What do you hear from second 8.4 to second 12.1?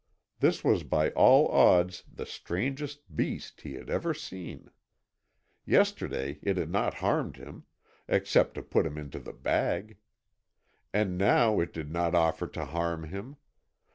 to put him into the bag. And now it did